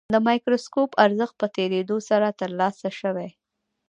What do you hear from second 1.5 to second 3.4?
تېرېدو سره ترلاسه شوی.